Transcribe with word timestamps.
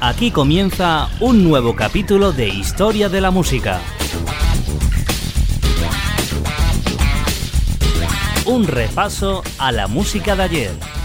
Aquí 0.00 0.32
comienza 0.32 1.08
un 1.20 1.44
nuevo 1.44 1.76
capítulo 1.76 2.32
de 2.32 2.48
Historia 2.48 3.08
de 3.08 3.20
la 3.20 3.30
Música. 3.30 3.80
Un 8.44 8.66
repaso 8.66 9.44
a 9.58 9.70
la 9.70 9.86
música 9.86 10.34
de 10.34 10.42
ayer. 10.42 11.01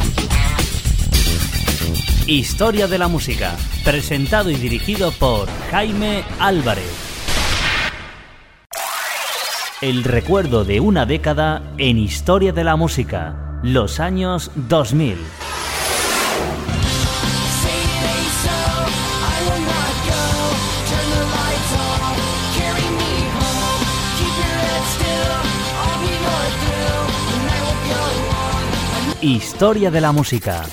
Historia 2.27 2.87
de 2.87 2.97
la 2.97 3.07
Música, 3.07 3.55
presentado 3.85 4.51
y 4.51 4.55
dirigido 4.55 5.13
por 5.13 5.47
Jaime 5.71 6.25
Álvarez. 6.39 6.91
El 9.79 10.03
recuerdo 10.03 10.65
de 10.65 10.81
una 10.81 11.05
década 11.05 11.63
en 11.77 11.97
Historia 11.97 12.51
de 12.51 12.65
la 12.65 12.75
Música, 12.75 13.61
los 13.63 14.01
años 14.01 14.51
2000. 14.55 15.15
Historia 29.21 29.91
de 29.91 30.01
la 30.01 30.11
música. 30.11 30.65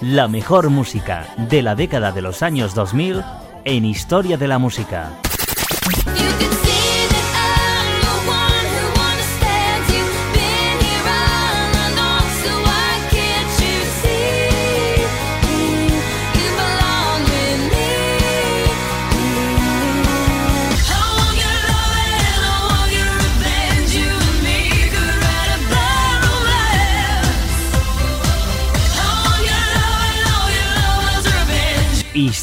La 0.00 0.28
mejor 0.28 0.68
música 0.68 1.26
de 1.36 1.62
la 1.62 1.74
década 1.74 2.12
de 2.12 2.22
los 2.22 2.42
años 2.42 2.74
2000 2.74 3.22
en 3.64 3.84
Historia 3.84 4.36
de 4.36 4.48
la 4.48 4.58
Música. 4.58 5.12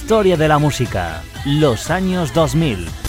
Historia 0.09 0.37
de 0.37 0.47
la 0.47 0.57
música, 0.57 1.21
los 1.45 1.91
años 1.91 2.33
2000. 2.33 3.08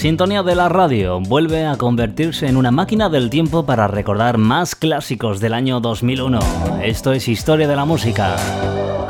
Sintonía 0.00 0.42
de 0.42 0.54
la 0.54 0.70
radio 0.70 1.20
vuelve 1.20 1.66
a 1.66 1.76
convertirse 1.76 2.46
en 2.46 2.56
una 2.56 2.70
máquina 2.70 3.10
del 3.10 3.28
tiempo 3.28 3.66
para 3.66 3.86
recordar 3.86 4.38
más 4.38 4.74
clásicos 4.74 5.40
del 5.40 5.52
año 5.52 5.78
2001. 5.78 6.38
Esto 6.82 7.12
es 7.12 7.28
Historia 7.28 7.68
de 7.68 7.76
la 7.76 7.84
Música. 7.84 8.34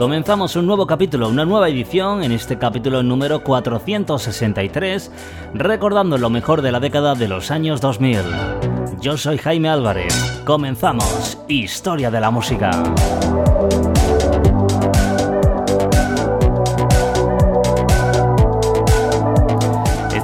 Comenzamos 0.00 0.56
un 0.56 0.66
nuevo 0.66 0.88
capítulo, 0.88 1.28
una 1.28 1.44
nueva 1.44 1.68
edición, 1.68 2.24
en 2.24 2.32
este 2.32 2.58
capítulo 2.58 3.04
número 3.04 3.44
463, 3.44 5.12
recordando 5.54 6.18
lo 6.18 6.28
mejor 6.28 6.60
de 6.60 6.72
la 6.72 6.80
década 6.80 7.14
de 7.14 7.28
los 7.28 7.52
años 7.52 7.80
2000. 7.80 8.22
Yo 9.00 9.16
soy 9.16 9.38
Jaime 9.38 9.68
Álvarez. 9.68 10.42
Comenzamos 10.44 11.38
Historia 11.46 12.10
de 12.10 12.20
la 12.20 12.32
Música. 12.32 12.72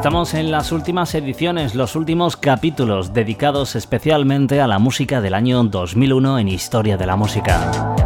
Estamos 0.07 0.35
en 0.35 0.53
las 0.53 0.71
últimas 0.71 1.13
ediciones, 1.17 1.75
los 1.75 1.97
últimos 1.97 2.37
capítulos 2.37 3.13
dedicados 3.13 3.75
especialmente 3.75 4.61
a 4.61 4.69
la 4.69 4.79
música 4.79 5.21
del 5.21 5.35
año 5.35 5.65
2001 5.65 6.39
en 6.39 6.47
Historia 6.47 6.97
de 6.97 7.07
la 7.07 7.17
Música. 7.17 7.97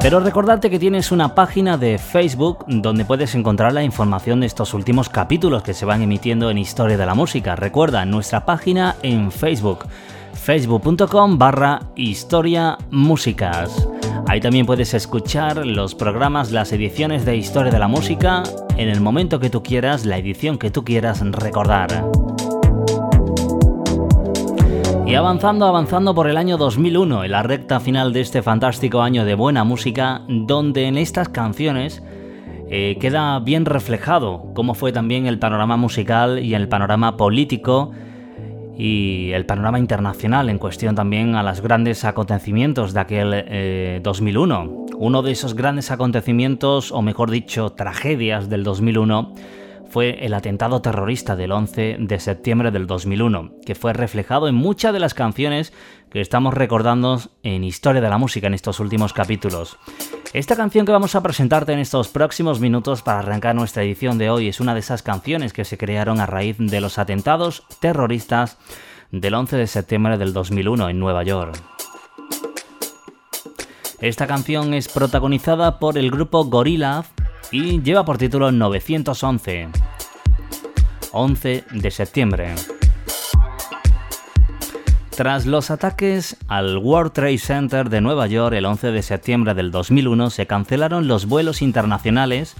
Pero 0.00 0.20
recordarte 0.20 0.70
que 0.70 0.78
tienes 0.78 1.12
una 1.12 1.34
página 1.34 1.76
de 1.76 1.98
Facebook 1.98 2.64
donde 2.66 3.04
puedes 3.04 3.34
encontrar 3.34 3.74
la 3.74 3.84
información 3.84 4.40
de 4.40 4.46
estos 4.46 4.72
últimos 4.72 5.10
capítulos 5.10 5.62
que 5.62 5.74
se 5.74 5.84
van 5.84 6.00
emitiendo 6.00 6.48
en 6.48 6.56
Historia 6.56 6.96
de 6.96 7.04
la 7.04 7.14
Música. 7.14 7.56
Recuerda 7.56 8.06
nuestra 8.06 8.46
página 8.46 8.96
en 9.02 9.30
Facebook, 9.30 9.84
facebook.com 10.32 11.36
barra. 11.36 11.80
Ahí 14.30 14.40
también 14.40 14.64
puedes 14.64 14.94
escuchar 14.94 15.66
los 15.66 15.96
programas, 15.96 16.52
las 16.52 16.70
ediciones 16.70 17.24
de 17.24 17.36
Historia 17.36 17.72
de 17.72 17.80
la 17.80 17.88
Música 17.88 18.44
en 18.76 18.88
el 18.88 19.00
momento 19.00 19.40
que 19.40 19.50
tú 19.50 19.60
quieras, 19.60 20.06
la 20.06 20.18
edición 20.18 20.56
que 20.56 20.70
tú 20.70 20.84
quieras 20.84 21.20
recordar. 21.32 22.08
Y 25.04 25.16
avanzando, 25.16 25.66
avanzando 25.66 26.14
por 26.14 26.28
el 26.28 26.36
año 26.36 26.58
2001, 26.58 27.24
en 27.24 27.30
la 27.32 27.42
recta 27.42 27.80
final 27.80 28.12
de 28.12 28.20
este 28.20 28.40
fantástico 28.40 29.02
año 29.02 29.24
de 29.24 29.34
buena 29.34 29.64
música, 29.64 30.22
donde 30.28 30.84
en 30.84 30.96
estas 30.96 31.28
canciones 31.28 32.00
eh, 32.68 32.98
queda 33.00 33.40
bien 33.40 33.64
reflejado 33.64 34.52
cómo 34.54 34.74
fue 34.74 34.92
también 34.92 35.26
el 35.26 35.40
panorama 35.40 35.76
musical 35.76 36.38
y 36.38 36.54
el 36.54 36.68
panorama 36.68 37.16
político 37.16 37.90
y 38.80 39.32
el 39.32 39.44
panorama 39.44 39.78
internacional 39.78 40.48
en 40.48 40.56
cuestión 40.56 40.94
también 40.94 41.34
a 41.34 41.42
los 41.42 41.60
grandes 41.60 42.02
acontecimientos 42.06 42.94
de 42.94 43.00
aquel 43.00 44.00
2001. 44.02 44.62
Eh, 44.62 44.94
Uno 44.96 45.20
de 45.20 45.32
esos 45.32 45.52
grandes 45.54 45.90
acontecimientos, 45.90 46.90
o 46.90 47.02
mejor 47.02 47.30
dicho, 47.30 47.72
tragedias 47.72 48.48
del 48.48 48.64
2001, 48.64 49.34
fue 49.90 50.24
el 50.24 50.32
atentado 50.32 50.80
terrorista 50.80 51.36
del 51.36 51.52
11 51.52 51.96
de 51.98 52.20
septiembre 52.20 52.70
del 52.70 52.86
2001, 52.86 53.52
que 53.66 53.74
fue 53.74 53.92
reflejado 53.92 54.48
en 54.48 54.54
muchas 54.54 54.94
de 54.94 55.00
las 55.00 55.12
canciones 55.12 55.74
que 56.08 56.22
estamos 56.22 56.54
recordando 56.54 57.20
en 57.42 57.64
Historia 57.64 58.00
de 58.00 58.08
la 58.08 58.16
Música 58.16 58.46
en 58.46 58.54
estos 58.54 58.80
últimos 58.80 59.12
capítulos. 59.12 59.76
Esta 60.32 60.54
canción 60.54 60.86
que 60.86 60.92
vamos 60.92 61.16
a 61.16 61.24
presentarte 61.24 61.72
en 61.72 61.80
estos 61.80 62.06
próximos 62.06 62.60
minutos 62.60 63.02
para 63.02 63.18
arrancar 63.18 63.56
nuestra 63.56 63.82
edición 63.82 64.16
de 64.16 64.30
hoy 64.30 64.46
es 64.46 64.60
una 64.60 64.74
de 64.74 64.80
esas 64.80 65.02
canciones 65.02 65.52
que 65.52 65.64
se 65.64 65.76
crearon 65.76 66.20
a 66.20 66.26
raíz 66.26 66.56
de 66.56 66.80
los 66.80 67.00
atentados 67.00 67.64
terroristas 67.80 68.56
del 69.10 69.34
11 69.34 69.56
de 69.56 69.66
septiembre 69.66 70.18
del 70.18 70.32
2001 70.32 70.90
en 70.90 71.00
Nueva 71.00 71.24
York. 71.24 71.60
Esta 73.98 74.28
canción 74.28 74.72
es 74.72 74.86
protagonizada 74.86 75.80
por 75.80 75.98
el 75.98 76.12
grupo 76.12 76.44
Gorillaz 76.44 77.10
y 77.50 77.82
lleva 77.82 78.04
por 78.04 78.16
título 78.16 78.52
911. 78.52 79.68
11 81.10 81.64
de 81.72 81.90
septiembre. 81.90 82.54
Tras 85.20 85.44
los 85.44 85.70
ataques 85.70 86.38
al 86.48 86.78
World 86.78 87.12
Trade 87.12 87.36
Center 87.36 87.90
de 87.90 88.00
Nueva 88.00 88.26
York 88.26 88.54
el 88.54 88.64
11 88.64 88.90
de 88.90 89.02
septiembre 89.02 89.52
del 89.52 89.70
2001 89.70 90.30
se 90.30 90.46
cancelaron 90.46 91.08
los 91.08 91.26
vuelos 91.26 91.60
internacionales 91.60 92.54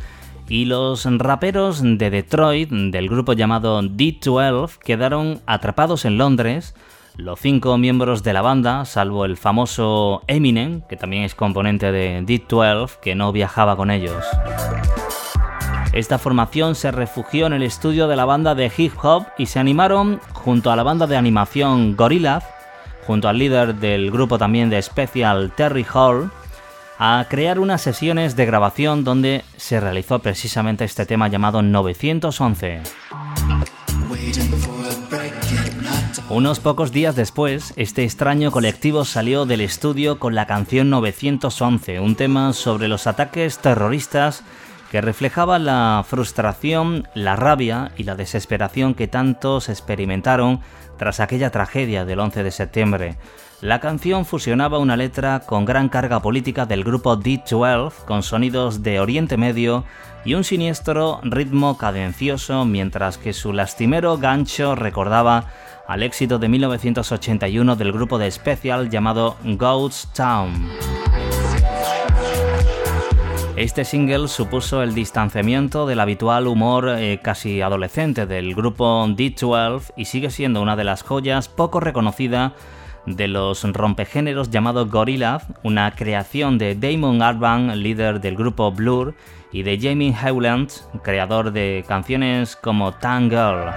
y 0.46 0.66
los 0.66 1.06
raperos 1.06 1.80
de 1.82 2.10
Detroit 2.10 2.68
del 2.68 3.08
grupo 3.08 3.32
llamado 3.32 3.80
D12 3.80 4.76
quedaron 4.76 5.40
atrapados 5.46 6.04
en 6.04 6.18
Londres. 6.18 6.74
Los 7.16 7.40
cinco 7.40 7.78
miembros 7.78 8.22
de 8.22 8.34
la 8.34 8.42
banda, 8.42 8.84
salvo 8.84 9.24
el 9.24 9.38
famoso 9.38 10.22
Eminem, 10.26 10.82
que 10.82 10.98
también 10.98 11.22
es 11.22 11.34
componente 11.34 11.90
de 11.92 12.20
D12, 12.20 13.00
que 13.00 13.14
no 13.14 13.32
viajaba 13.32 13.74
con 13.74 13.90
ellos. 13.90 14.22
Esta 15.92 16.18
formación 16.18 16.76
se 16.76 16.92
refugió 16.92 17.46
en 17.46 17.52
el 17.52 17.64
estudio 17.64 18.06
de 18.06 18.14
la 18.14 18.24
banda 18.24 18.54
de 18.54 18.70
hip 18.76 18.92
hop 19.02 19.26
y 19.36 19.46
se 19.46 19.58
animaron 19.58 20.20
junto 20.32 20.70
a 20.70 20.76
la 20.76 20.84
banda 20.84 21.08
de 21.08 21.16
animación 21.16 21.96
Gorillaz, 21.96 22.44
junto 23.06 23.28
al 23.28 23.38
líder 23.38 23.74
del 23.74 24.12
grupo 24.12 24.38
también 24.38 24.70
de 24.70 24.80
Special 24.80 25.50
Terry 25.56 25.84
Hall, 25.92 26.30
a 26.98 27.26
crear 27.28 27.58
unas 27.58 27.82
sesiones 27.82 28.36
de 28.36 28.46
grabación 28.46 29.02
donde 29.02 29.42
se 29.56 29.80
realizó 29.80 30.20
precisamente 30.20 30.84
este 30.84 31.06
tema 31.06 31.26
llamado 31.26 31.60
911. 31.60 32.82
Unos 36.28 36.60
pocos 36.60 36.92
días 36.92 37.16
después, 37.16 37.72
este 37.74 38.04
extraño 38.04 38.52
colectivo 38.52 39.04
salió 39.04 39.44
del 39.44 39.60
estudio 39.60 40.20
con 40.20 40.36
la 40.36 40.46
canción 40.46 40.88
911, 40.88 41.98
un 41.98 42.14
tema 42.14 42.52
sobre 42.52 42.86
los 42.86 43.08
ataques 43.08 43.58
terroristas 43.58 44.44
que 44.90 45.00
reflejaba 45.00 45.58
la 45.60 46.04
frustración, 46.06 47.08
la 47.14 47.36
rabia 47.36 47.92
y 47.96 48.02
la 48.02 48.16
desesperación 48.16 48.94
que 48.94 49.06
tantos 49.06 49.68
experimentaron 49.68 50.60
tras 50.98 51.20
aquella 51.20 51.50
tragedia 51.50 52.04
del 52.04 52.18
11 52.18 52.42
de 52.42 52.50
septiembre. 52.50 53.16
La 53.60 53.78
canción 53.78 54.24
fusionaba 54.24 54.78
una 54.78 54.96
letra 54.96 55.40
con 55.40 55.64
gran 55.64 55.88
carga 55.88 56.20
política 56.20 56.66
del 56.66 56.82
grupo 56.82 57.16
D12 57.16 57.92
con 58.04 58.22
sonidos 58.22 58.82
de 58.82 58.98
Oriente 59.00 59.36
Medio 59.36 59.84
y 60.24 60.34
un 60.34 60.44
siniestro 60.44 61.20
ritmo 61.22 61.78
cadencioso 61.78 62.64
mientras 62.64 63.16
que 63.16 63.32
su 63.32 63.52
lastimero 63.52 64.18
gancho 64.18 64.74
recordaba 64.74 65.44
al 65.86 66.02
éxito 66.02 66.38
de 66.38 66.48
1981 66.48 67.76
del 67.76 67.92
grupo 67.92 68.18
de 68.18 68.30
Special 68.30 68.90
llamado 68.90 69.36
Ghost 69.44 70.14
Town. 70.16 70.68
Este 73.60 73.84
single 73.84 74.28
supuso 74.28 74.82
el 74.82 74.94
distanciamiento 74.94 75.84
del 75.84 76.00
habitual 76.00 76.46
humor 76.46 76.88
eh, 76.88 77.20
casi 77.22 77.60
adolescente 77.60 78.24
del 78.24 78.54
grupo 78.54 79.06
D12 79.06 79.92
y 79.98 80.06
sigue 80.06 80.30
siendo 80.30 80.62
una 80.62 80.76
de 80.76 80.84
las 80.84 81.02
joyas 81.02 81.50
poco 81.50 81.78
reconocida 81.78 82.54
de 83.04 83.28
los 83.28 83.62
rompegéneros 83.64 84.48
llamado 84.50 84.86
Gorillaz, 84.86 85.44
una 85.62 85.90
creación 85.94 86.56
de 86.56 86.74
Damon 86.74 87.20
Albarn, 87.20 87.82
líder 87.82 88.22
del 88.22 88.34
grupo 88.34 88.72
Blur, 88.72 89.14
y 89.52 89.62
de 89.62 89.78
Jamie 89.78 90.14
Hewland, 90.14 90.70
creador 91.02 91.52
de 91.52 91.84
canciones 91.86 92.56
como 92.56 92.94
Girl. 92.94 93.72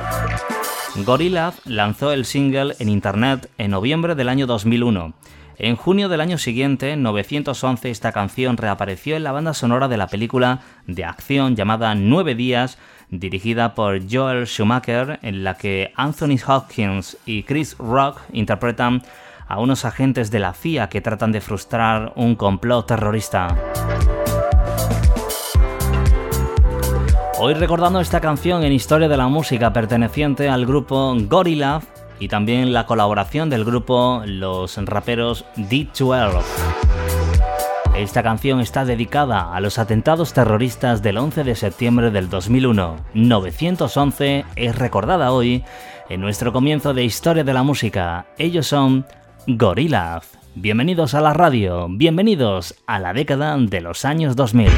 Gorillaz 1.04 1.60
lanzó 1.66 2.14
el 2.14 2.24
single 2.24 2.74
en 2.80 2.88
internet 2.88 3.52
en 3.58 3.72
noviembre 3.72 4.16
del 4.16 4.30
año 4.30 4.48
2001 4.48 5.14
en 5.58 5.76
junio 5.76 6.10
del 6.10 6.22
año 6.22 6.38
siguiente, 6.38 6.96
911, 6.96 7.92
esta 7.92 8.12
canción 8.12 8.58
reapareció 8.58 9.16
en 9.16 9.24
la 9.24 9.32
banda 9.32 9.54
sonora 9.54 9.88
de 9.88 9.98
la 9.98 10.08
película 10.08 10.62
de 10.88 11.06
acción 11.06 11.56
llamada 11.56 11.94
Nueve 11.96 12.34
Días, 12.36 12.78
dirigida 13.10 13.76
por 13.76 14.02
Joel 14.12 14.48
Schumacher, 14.48 15.20
en 15.22 15.44
la 15.44 15.56
que 15.56 15.92
Anthony 15.96 16.38
Hopkins 16.46 17.18
y 17.26 17.44
Chris 17.44 17.78
Rock 17.78 18.22
interpretan 18.32 19.04
a 19.48 19.60
unos 19.60 19.86
agentes 19.86 20.32
de 20.32 20.40
la 20.40 20.54
CIA 20.54 20.90
que 20.90 21.02
tratan 21.02 21.32
de 21.32 21.42
frustrar 21.42 22.14
un 22.16 22.36
complot 22.36 22.88
terrorista. 22.88 23.56
Hoy 27.40 27.54
recordando 27.56 28.00
esta 28.00 28.22
canción 28.22 28.64
en 28.64 28.72
Historia 28.72 29.10
de 29.10 29.18
la 29.18 29.28
Música 29.28 29.74
perteneciente 29.74 30.50
al 30.50 30.66
grupo 30.66 31.14
Gorillaz, 31.28 31.84
y 32.24 32.30
también 32.30 32.72
la 32.72 32.86
colaboración 32.86 33.50
del 33.50 33.66
grupo 33.66 34.24
los 34.26 34.78
raperos 34.78 35.44
D12. 35.58 36.42
Esta 37.98 38.24
canción 38.24 38.62
está 38.62 38.86
dedicada 38.86 39.54
a 39.54 39.60
los 39.60 39.78
atentados 39.78 40.32
terroristas 40.32 41.04
del 41.04 41.18
11 41.18 41.44
de 41.44 41.56
septiembre 41.56 42.12
del 42.12 42.30
2001. 42.30 42.96
911 43.14 44.46
es 44.56 44.76
recordada 44.78 45.34
hoy 45.34 45.66
en 46.08 46.22
nuestro 46.22 46.54
comienzo 46.54 46.94
de 46.94 47.04
Historia 47.04 47.44
de 47.44 47.54
la 47.54 47.64
Música. 47.64 48.26
Ellos 48.38 48.68
son 48.68 49.06
Gorillaz. 49.46 50.38
Bienvenidos 50.56 51.16
a 51.16 51.22
la 51.22 51.34
radio, 51.34 51.88
bienvenidos 51.90 52.76
a 52.88 53.00
la 53.00 53.12
década 53.12 53.58
de 53.58 53.82
los 53.82 54.06
años 54.06 54.38
2000. 54.38 54.70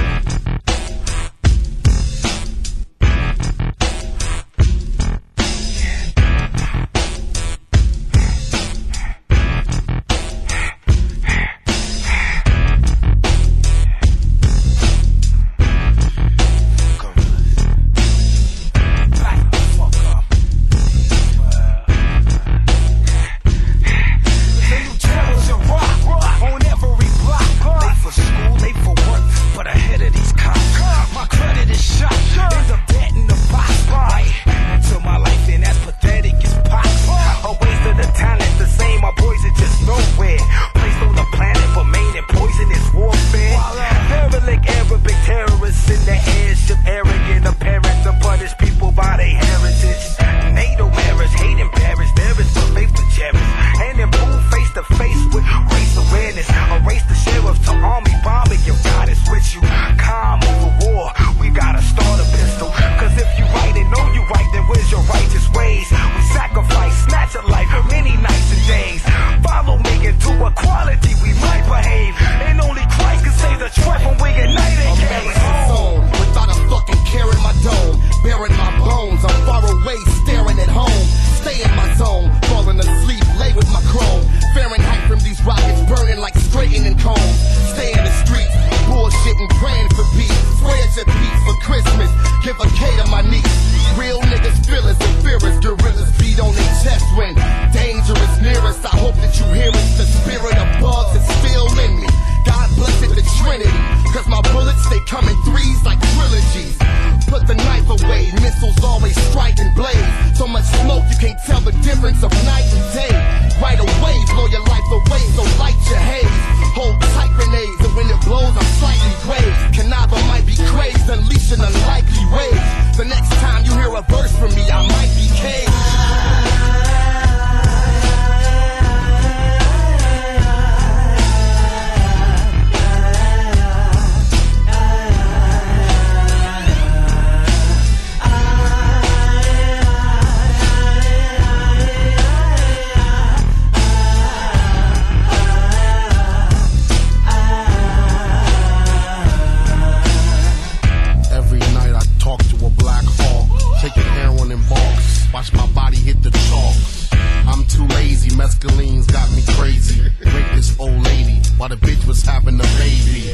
while 161.66 161.76
the 161.76 161.88
bitch 161.88 162.06
was 162.06 162.22
having 162.22 162.60
a 162.60 162.70
baby. 162.78 163.34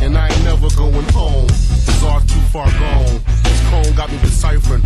And 0.00 0.16
I 0.16 0.28
ain't 0.28 0.44
never 0.44 0.68
going 0.76 1.08
home, 1.12 1.46
cause 1.46 2.04
all 2.04 2.20
too 2.20 2.40
far 2.52 2.70
gone. 2.70 3.20
This 3.42 3.60
cone 3.68 3.94
got 3.94 4.10
me 4.10 4.18
deciphering 4.20 4.82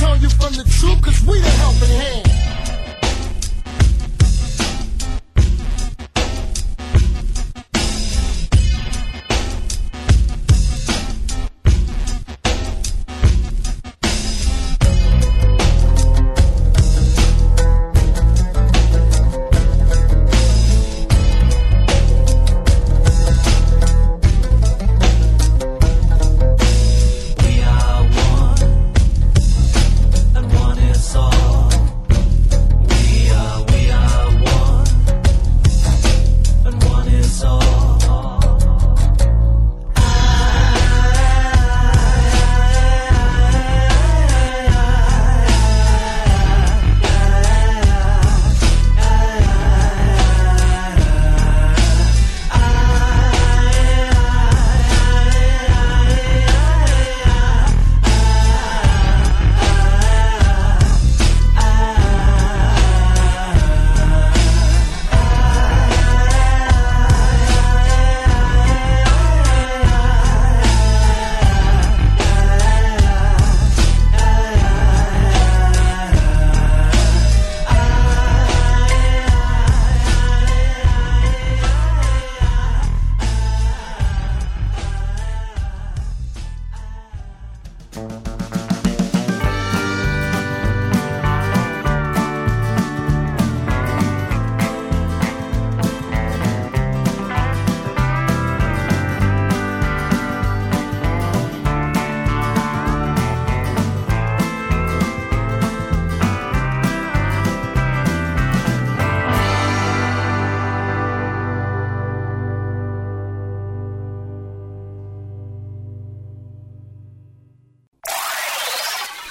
tell 0.00 0.16
you 0.16 0.30
from 0.30 0.54
the 0.54 0.64
truth, 0.64 1.02
cause 1.02 1.20
we 1.28 1.39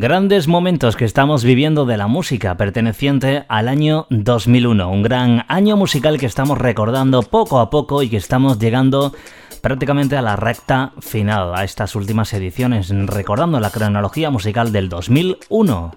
Grandes 0.00 0.46
momentos 0.46 0.94
que 0.94 1.04
estamos 1.04 1.42
viviendo 1.42 1.84
de 1.84 1.96
la 1.96 2.06
música 2.06 2.56
perteneciente 2.56 3.44
al 3.48 3.66
año 3.66 4.06
2001, 4.10 4.88
un 4.88 5.02
gran 5.02 5.44
año 5.48 5.76
musical 5.76 6.18
que 6.18 6.26
estamos 6.26 6.56
recordando 6.56 7.24
poco 7.24 7.58
a 7.58 7.68
poco 7.68 8.04
y 8.04 8.08
que 8.08 8.16
estamos 8.16 8.60
llegando 8.60 9.12
prácticamente 9.60 10.16
a 10.16 10.22
la 10.22 10.36
recta 10.36 10.92
final, 11.00 11.52
a 11.52 11.64
estas 11.64 11.96
últimas 11.96 12.32
ediciones, 12.32 12.90
recordando 12.90 13.58
la 13.58 13.70
cronología 13.70 14.30
musical 14.30 14.70
del 14.70 14.88
2001. 14.88 15.92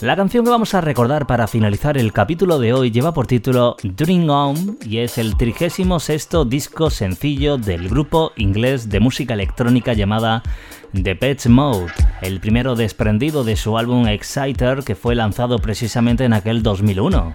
La 0.00 0.16
canción 0.16 0.44
que 0.44 0.50
vamos 0.50 0.74
a 0.74 0.80
recordar 0.80 1.28
para 1.28 1.46
finalizar 1.46 1.96
el 1.96 2.12
capítulo 2.12 2.58
de 2.58 2.72
hoy 2.72 2.90
lleva 2.90 3.14
por 3.14 3.28
título 3.28 3.76
Dream 3.84 4.28
On 4.28 4.78
y 4.84 4.98
es 4.98 5.16
el 5.16 5.36
36 5.36 6.28
disco 6.48 6.90
sencillo 6.90 7.56
del 7.56 7.88
grupo 7.88 8.32
inglés 8.36 8.88
de 8.88 8.98
música 8.98 9.34
electrónica 9.34 9.92
llamada 9.92 10.42
The 10.92 11.16
Pets 11.16 11.48
Mode, 11.48 11.90
el 12.20 12.38
primero 12.38 12.76
desprendido 12.76 13.44
de 13.44 13.56
su 13.56 13.78
álbum 13.78 14.06
Exciter 14.08 14.84
que 14.84 14.94
fue 14.94 15.14
lanzado 15.14 15.58
precisamente 15.58 16.24
en 16.24 16.34
aquel 16.34 16.62
2001. 16.62 17.32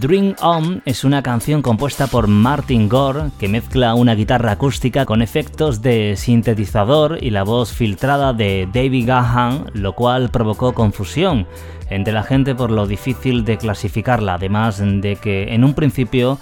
Dream 0.00 0.34
On 0.40 0.82
es 0.86 1.04
una 1.04 1.22
canción 1.22 1.60
compuesta 1.60 2.06
por 2.06 2.26
Martin 2.26 2.88
Gore 2.88 3.30
que 3.38 3.48
mezcla 3.48 3.94
una 3.94 4.14
guitarra 4.14 4.52
acústica 4.52 5.04
con 5.04 5.20
efectos 5.20 5.82
de 5.82 6.14
sintetizador 6.16 7.18
y 7.22 7.28
la 7.28 7.44
voz 7.44 7.70
filtrada 7.70 8.32
de 8.32 8.66
David 8.72 9.06
Gahan, 9.06 9.66
lo 9.74 9.92
cual 9.92 10.30
provocó 10.30 10.72
confusión 10.72 11.46
entre 11.90 12.14
la 12.14 12.22
gente 12.22 12.54
por 12.54 12.70
lo 12.70 12.86
difícil 12.86 13.44
de 13.44 13.58
clasificarla, 13.58 14.34
además 14.34 14.82
de 14.82 15.16
que 15.16 15.54
en 15.54 15.64
un 15.64 15.74
principio 15.74 16.38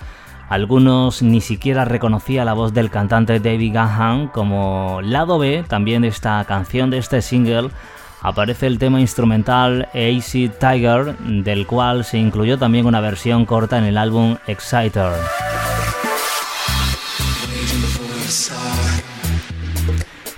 algunos 0.49 1.23
ni 1.23 1.41
siquiera 1.41 1.85
reconocía 1.85 2.45
la 2.45 2.53
voz 2.53 2.73
del 2.73 2.91
cantante 2.91 3.41
David 3.41 3.75
Gahan 3.75 4.29
como 4.29 5.01
lado 5.03 5.39
B 5.39 5.65
también 5.67 6.03
de 6.03 6.09
esta 6.09 6.45
canción 6.45 6.91
de 6.91 6.99
este 6.99 7.23
single 7.23 7.71
aparece 8.25 8.67
el 8.67 8.79
tema 8.79 9.01
instrumental 9.01 9.89
AC 9.95 10.51
Tiger, 10.59 11.17
del 11.19 11.67
cual 11.67 12.05
se 12.05 12.19
incluyó 12.19 12.59
también 12.59 12.87
una 12.87 13.01
versión 13.01 13.45
corta 13.45 13.77
en 13.77 13.85
el 13.85 13.99
álbum 13.99 14.39
Exciter. 14.47 15.13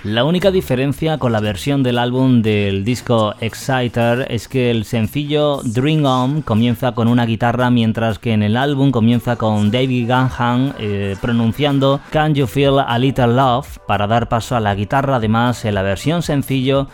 La 0.07 0.23
única 0.23 0.51
diferencia 0.51 1.17
con 1.17 1.33
la 1.33 1.41
versión 1.41 1.83
del 1.83 1.97
álbum 1.97 2.41
del 2.41 2.85
disco 2.85 3.35
Exciter 3.41 4.25
es 4.29 4.47
que 4.47 4.71
el 4.71 4.85
sencillo 4.85 5.59
Dream 5.65 6.05
On 6.05 6.41
comienza 6.43 6.93
con 6.93 7.09
una 7.09 7.25
guitarra 7.25 7.69
mientras 7.69 8.17
que 8.17 8.31
en 8.31 8.41
el 8.41 8.55
álbum 8.55 8.91
comienza 8.91 9.35
con 9.35 9.69
David 9.69 10.07
Gahan 10.07 10.75
eh, 10.79 11.17
pronunciando 11.19 11.99
Can 12.09 12.35
You 12.35 12.47
Feel 12.47 12.79
a 12.79 12.97
Little 12.97 13.33
Love 13.33 13.79
para 13.85 14.07
dar 14.07 14.29
paso 14.29 14.55
a 14.55 14.61
la 14.61 14.75
guitarra. 14.75 15.17
Además, 15.17 15.65
en 15.65 15.75
la 15.75 15.81
versión 15.81 16.21
sencillo 16.21 16.87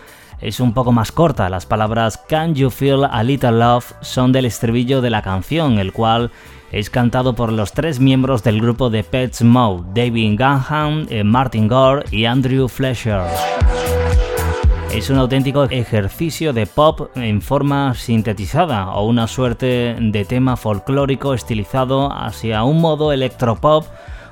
es 0.43 0.59
un 0.59 0.73
poco 0.73 0.91
más 0.91 1.11
corta. 1.11 1.49
Las 1.49 1.65
palabras 1.65 2.17
Can 2.27 2.53
You 2.53 2.69
Feel 2.69 3.05
a 3.09 3.23
Little 3.23 3.53
Love 3.53 3.93
son 4.01 4.33
del 4.33 4.45
estribillo 4.45 5.01
de 5.01 5.09
la 5.09 5.21
canción, 5.21 5.79
el 5.79 5.93
cual 5.93 6.31
es 6.71 6.89
cantado 6.89 7.33
por 7.33 7.51
los 7.51 7.71
tres 7.71 7.99
miembros 7.99 8.43
del 8.43 8.59
grupo 8.59 8.89
de 8.89 9.03
Pets 9.03 9.41
Mode, 9.43 9.83
David 9.93 10.37
Gahan, 10.37 11.07
eh, 11.09 11.23
Martin 11.23 11.69
Gore 11.69 12.03
y 12.11 12.25
Andrew 12.25 12.67
Fletcher. 12.67 13.21
Es 14.91 15.09
un 15.09 15.17
auténtico 15.17 15.63
ejercicio 15.63 16.51
de 16.51 16.67
pop 16.67 17.09
en 17.15 17.41
forma 17.41 17.95
sintetizada 17.95 18.89
o 18.89 19.07
una 19.07 19.27
suerte 19.27 19.95
de 19.97 20.25
tema 20.25 20.57
folclórico 20.57 21.33
estilizado 21.33 22.11
hacia 22.11 22.63
un 22.63 22.81
modo 22.81 23.11
electropop 23.11 23.85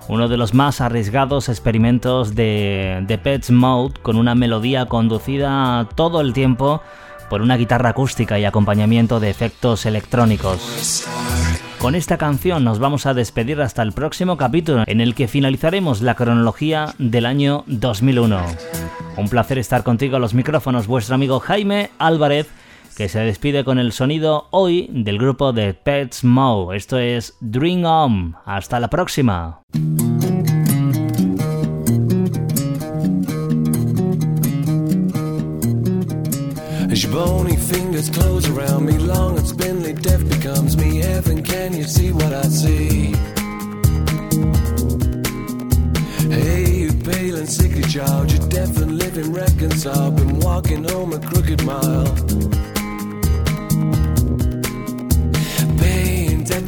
uno 0.07 0.27
de 0.27 0.37
los 0.37 0.53
más 0.53 0.81
arriesgados 0.81 1.49
experimentos 1.49 2.35
de, 2.35 3.03
de 3.07 3.17
Pets 3.17 3.51
Mode 3.51 3.99
con 4.01 4.17
una 4.17 4.35
melodía 4.35 4.85
conducida 4.85 5.87
todo 5.95 6.21
el 6.21 6.33
tiempo 6.33 6.81
por 7.29 7.41
una 7.41 7.55
guitarra 7.55 7.89
acústica 7.89 8.37
y 8.39 8.45
acompañamiento 8.45 9.19
de 9.19 9.29
efectos 9.29 9.85
electrónicos. 9.85 11.07
Con 11.79 11.95
esta 11.95 12.17
canción 12.17 12.63
nos 12.63 12.77
vamos 12.77 13.05
a 13.05 13.13
despedir 13.13 13.61
hasta 13.61 13.81
el 13.81 13.91
próximo 13.91 14.37
capítulo 14.37 14.83
en 14.85 15.01
el 15.01 15.15
que 15.15 15.27
finalizaremos 15.27 16.01
la 16.01 16.15
cronología 16.15 16.93
del 16.99 17.25
año 17.25 17.63
2001. 17.67 18.39
Un 19.17 19.29
placer 19.29 19.57
estar 19.57 19.83
contigo 19.83 20.17
a 20.17 20.19
los 20.19 20.33
micrófonos, 20.33 20.87
vuestro 20.87 21.15
amigo 21.15 21.39
Jaime 21.39 21.89
Álvarez, 21.97 22.47
que 23.01 23.09
se 23.09 23.21
despide 23.21 23.63
con 23.63 23.79
el 23.79 23.93
sonido 23.93 24.47
hoy 24.51 24.87
del 24.91 25.17
grupo 25.17 25.53
de 25.53 25.73
Pets 25.73 26.23
Mode. 26.23 26.77
Esto 26.77 26.99
es 26.99 27.35
Dream 27.39 27.83
On. 27.83 28.35
Hasta 28.45 28.79
la 28.79 28.91
próxima. 28.91 29.63
Can 41.43 41.73
you 41.73 41.83
see 41.83 42.11
what 42.11 42.33
I 42.33 42.43
see? 42.43 43.15
Hey, 46.29 46.71
you 46.83 46.93
pale 47.03 47.35
and 47.37 47.49
sickly 47.49 47.83
child, 47.83 48.31
you're 48.31 48.47
deaf 48.49 48.77
and 48.77 48.97
living 48.97 49.33
reconciled. 49.33 50.17
Been 50.17 50.39
walking 50.39 50.83
home 50.83 51.13
a 51.13 51.19
crooked 51.19 51.63
mile. 51.65 52.70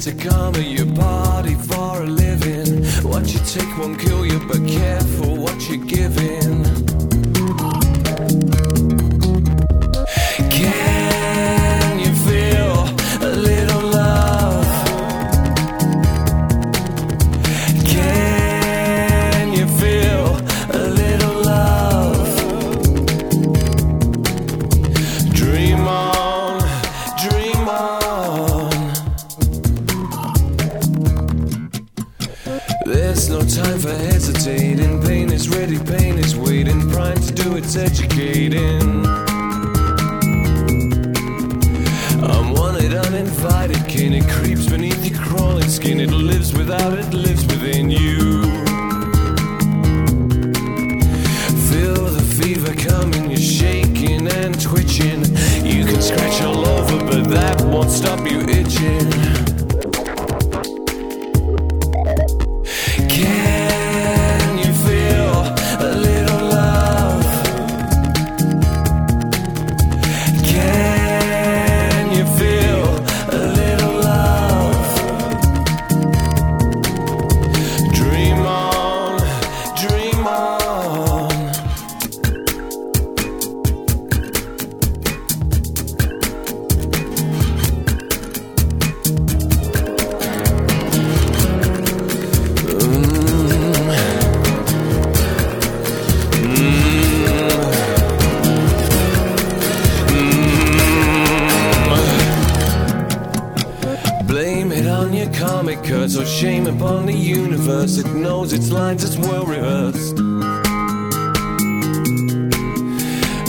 To 0.04 0.12
karma, 0.12 0.60
your 0.60 0.86
body 0.86 1.56
for 1.56 2.04
a 2.04 2.06
living. 2.06 2.84
What 3.10 3.34
you 3.34 3.40
take 3.46 3.78
won't 3.78 3.98
kill 3.98 4.26
you, 4.26 4.38
but 4.50 4.68
careful 4.68 5.38
what 5.38 5.70
you're 5.70 5.86
giving. 5.86 6.73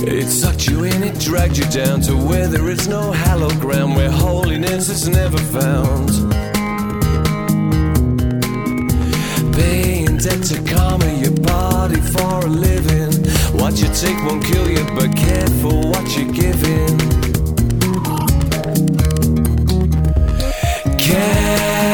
It 0.07 0.29
sucked 0.29 0.69
you 0.69 0.85
in, 0.85 1.03
it 1.03 1.19
dragged 1.19 1.57
you 1.57 1.64
down 1.64 2.03
to 2.03 2.14
where 2.14 2.47
there 2.47 2.69
is 2.69 2.87
no 2.87 3.11
hallowed 3.11 3.59
ground, 3.59 3.97
where 3.97 4.11
holiness 4.11 4.90
is 4.90 5.09
never 5.09 5.38
found. 5.38 6.11
Paying 9.55 10.19
debt 10.19 10.43
to 10.45 10.62
karma, 10.71 11.11
your 11.14 11.33
body 11.40 12.01
for 12.01 12.40
a 12.40 12.51
living. 12.51 13.12
What 13.59 13.81
you 13.81 13.88
take 13.95 14.19
won't 14.25 14.45
kill 14.45 14.69
you, 14.71 14.85
but 14.95 15.17
careful 15.17 15.88
what 15.88 16.07
you're 16.17 16.33
giving. 16.33 16.99
Can 20.99 21.94